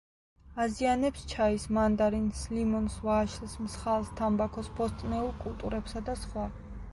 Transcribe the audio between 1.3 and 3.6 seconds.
ჩაის, მანდარინს, ლიმონს, ვაშლს,